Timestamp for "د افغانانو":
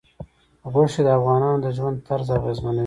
1.05-1.61